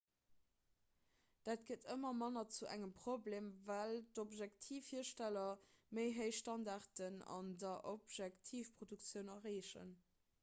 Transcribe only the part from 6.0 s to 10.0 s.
héich standarden an der objektivproduktioun erreechen